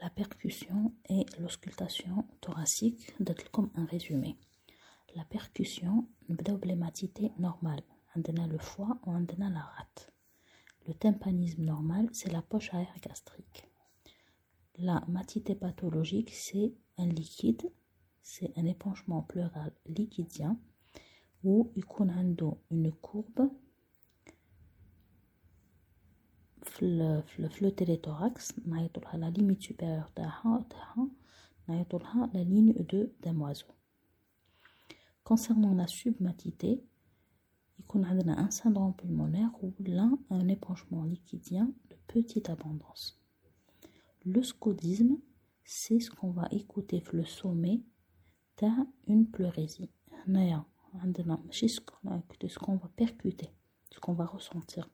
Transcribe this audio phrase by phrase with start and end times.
[0.00, 3.14] la percussion et l'auscultation thoracique
[3.52, 4.36] comme un résumé
[5.16, 7.82] la percussion نبداو بلي ماتيتي normale
[8.16, 10.10] عندنا le foie ou عندنا la rate
[10.88, 13.68] le tympanisme normal c'est la poche à air gastrique
[14.78, 17.70] la matité pathologique c'est un liquide
[18.22, 20.56] c'est un épanchement pleural liquidien
[21.44, 23.50] où il عنده une courbe
[26.74, 27.22] في
[27.60, 28.54] le téléthorax
[29.14, 31.08] la limite supérieure تاعها تاعها
[32.32, 33.72] la ligne de Demoiseau
[35.24, 36.82] concernant la submatité
[37.78, 43.20] il y a un syndrome pulmonaire ou l'un un épanchement liquidien de petite abondance
[44.24, 45.16] le scodisme
[45.64, 47.82] c'est ce qu'on va écouter le sommet
[49.06, 49.90] d'une pleurésie
[50.26, 51.80] ce
[52.58, 53.50] qu'on va percuter
[53.92, 54.90] ce qu'on va ressentir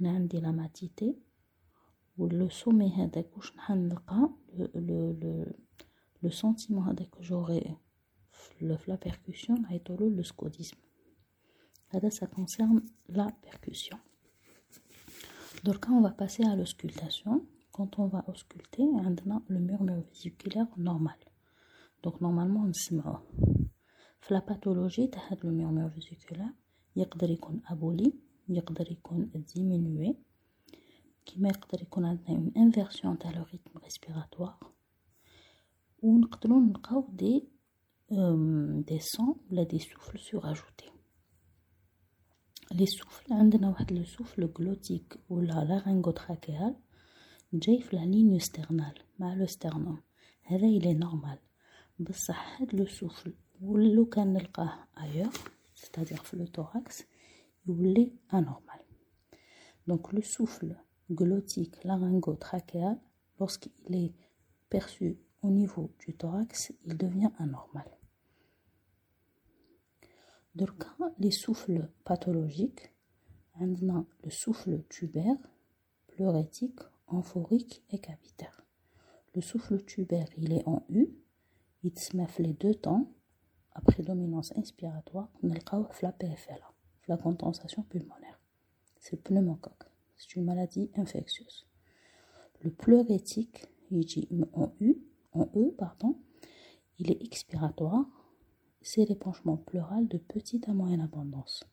[0.00, 1.16] هنا عندي لا ماتيتي
[2.18, 4.30] ولو سومي هذاك واش نلقى
[4.74, 5.46] لو لو
[6.22, 7.76] لو سونتيمون هذاك جوغي
[8.32, 10.76] في لا بيركوسيون نعيطولو لو سكوديزم
[11.88, 13.96] هذا ça concerne la percussion
[15.64, 21.18] دركا on va passer à l'auscultation quand on va ausculter عندنا le murmure vésiculaire normal
[22.06, 23.22] donc normalement نسمعوه
[24.20, 26.52] في لا باثولوجي تاع هاد le murmure vésiculaire
[26.96, 30.14] يقدر يكون aboli يقدر يكون diminué
[31.26, 34.58] كما يقدر يكون عندنا اون انفيرسيون تاع لو ريتم ريسبيراتوار
[36.02, 37.48] ونقدروا نلقاو دي
[38.88, 40.90] دي سون ولا دي سوفل سوراجوتي
[42.72, 46.76] لي سوفل عندنا واحد لو سوفل غلوتيك ولا لارينغوتراكيال
[47.54, 50.00] جاي في لا لينيو سترنال مع لو سترنوم
[50.42, 51.38] هذا يلي نورمال
[51.98, 55.32] بصح هاد لو سوفل ولو كان نلقاه ايور
[55.74, 57.04] سيتادير في لو توراكس
[57.67, 58.79] est anormal.
[59.87, 60.75] Donc le souffle
[61.11, 62.99] glottique laryngotrachéal,
[63.39, 64.13] lorsqu'il est
[64.69, 67.85] perçu au niveau du thorax, il devient anormal.
[70.55, 70.85] Donc
[71.19, 72.91] les souffles pathologiques,
[73.59, 75.37] le souffle tubaire,
[76.07, 78.65] pleurétique, amphorique et cavitaire.
[79.35, 81.09] Le souffle tubaire, il est en U,
[81.83, 83.11] il se met les deux temps,
[83.73, 85.61] après dominance inspiratoire, on a le
[86.01, 86.74] la PFLA
[87.07, 88.39] la condensation pulmonaire.
[88.99, 89.83] C'est le pneumocoque.
[90.17, 91.65] C'est une maladie infectieuse.
[92.61, 93.67] Le pleurétique,
[94.53, 94.97] en U,
[95.33, 96.17] en E, pardon,
[96.97, 98.05] il est expiratoire.
[98.81, 101.63] C'est l'épanchement pleural de petite à moyenne abondance.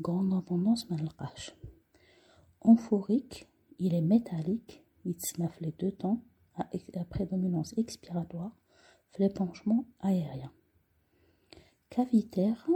[0.00, 1.54] Grande abondance, malgache.
[2.60, 3.48] Amphorique,
[3.78, 4.84] il est métallique.
[5.04, 6.22] Il se les deux temps
[6.54, 6.68] à,
[7.08, 8.52] prédominance expiratoire.
[9.18, 10.52] L'épanchement aérien.
[11.88, 12.68] Cavitaire,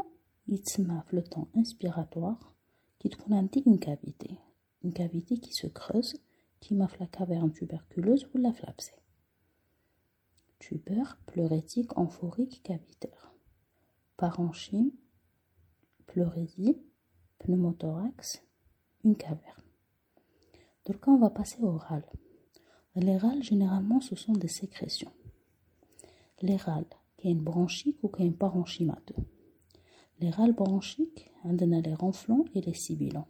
[0.47, 2.53] يتسمى في le temps inspiratoire
[2.99, 4.37] qui تكون une cavité
[4.83, 6.17] une cavité qui se creuse
[6.59, 8.99] qui في la caverne tuberculeuse ou la flapsée
[10.59, 13.33] tuber pleurétique amphorique cavitaire
[14.17, 14.91] parenchyme
[16.07, 16.77] pleurésie
[17.39, 18.43] pneumothorax
[19.03, 19.63] une caverne
[20.85, 22.09] donc on va passer au râle
[22.95, 25.13] les râles généralement ce sont des sécrétions
[26.41, 29.15] les râles qui est une bronchique ou qui est une parenchymateux
[30.20, 33.28] les râles bronchiques, on a les ronflants et les sibilants.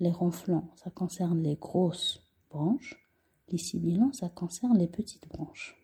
[0.00, 2.96] Les ronflants, ça concerne les grosses branches.
[3.48, 5.76] Les sibilants, ça concerne les petites branches.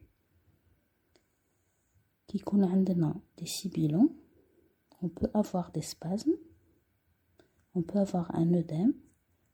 [2.26, 4.08] Qui a des sibilants,
[5.02, 6.34] on peut avoir des spasmes,
[7.74, 8.94] on peut avoir un œdème,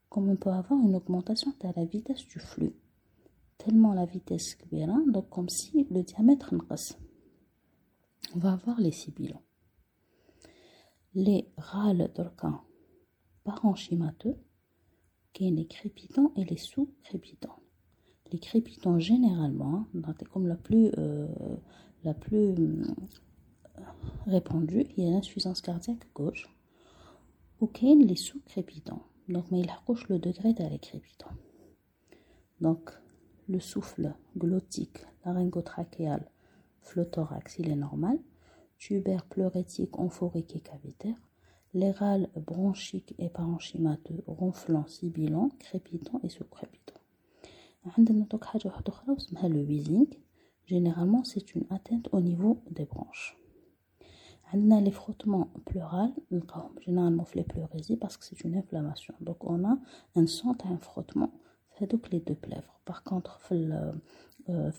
[0.08, 2.74] comme on peut avoir une augmentation de la vitesse du flux.
[3.58, 6.54] Tellement la vitesse est donc comme si le diamètre
[8.34, 9.42] On va avoir les sibilants
[11.16, 12.60] les râles d'orcan
[13.42, 14.36] parenchymateux,
[15.32, 17.58] qui est les crépitants et les sous-crépitants.
[18.32, 19.86] Les crépitants généralement,
[20.30, 21.26] comme la plus, euh,
[22.04, 22.84] la plus euh,
[24.26, 26.54] répandue, il y a l'insuffisance cardiaque gauche,
[27.60, 27.66] ou
[28.04, 29.02] les sous-crépitants.
[29.30, 31.34] Donc, mais il accroche le degré les crépitants.
[32.60, 32.90] Donc,
[33.48, 36.30] le souffle glottique, laryngotrachéal,
[36.82, 38.18] flotorax, il est normal
[38.78, 41.16] tuber pleurétique, amphorique et cavitaire,
[41.74, 47.00] les râles bronchiques et parenchymateux, ronflants, sibilants, crépitants et sous-crépitants.
[49.48, 50.08] le wheezing.
[50.64, 53.38] Généralement, c'est une atteinte au niveau des branches.
[54.52, 56.14] On les frottements pleuraux,
[56.80, 59.14] généralement les pleurésies parce que c'est une inflammation.
[59.20, 59.76] Donc on a
[60.14, 61.32] un son un frottement,
[61.70, 62.80] fait donc les deux plèvres.
[62.84, 64.00] Par contre, le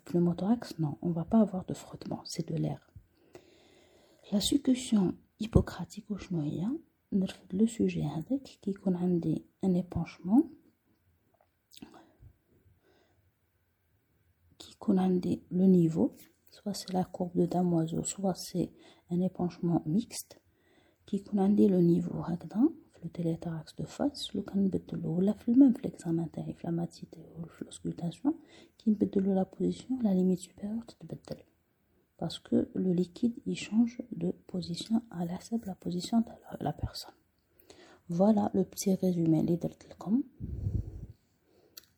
[0.05, 2.86] pneumothorax, non, on ne va pas avoir de frottement, c'est de l'air
[4.32, 6.70] La succussion hippocratique au chnoïa,
[7.12, 10.50] le sujet avec qui qu'on un épanchement
[14.58, 14.76] qui
[15.50, 16.14] le niveau,
[16.50, 18.70] soit c'est la courbe de damoiseau, soit c'est
[19.10, 20.40] un épanchement mixte,
[21.06, 22.68] qui dit le niveau هكذا
[23.04, 27.18] le téléthorax de face لو كنبدلو ولا في الميم في l'examen تاعي في la matité
[27.18, 28.32] ou في l'auscultation
[28.78, 31.42] كي نبدلو la position la limite supérieure تتبدل
[32.17, 37.13] parce que le liquide il change de position à la la position de la personne.
[38.09, 39.57] Voilà le petit résumé les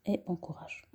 [0.06, 0.88] et bon courage